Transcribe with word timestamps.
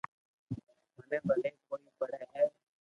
مني 0.95 1.17
پلي 1.27 1.49
ڪوئي 1.67 1.89
پڙي 1.99 2.21
ھي 2.31 2.45